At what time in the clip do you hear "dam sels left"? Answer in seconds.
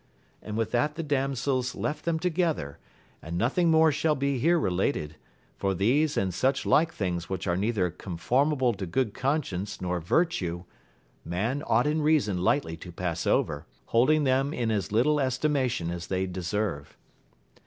1.03-2.05